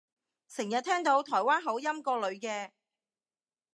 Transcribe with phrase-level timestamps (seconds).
[0.47, 2.71] 成日聽到台灣口音個女嘅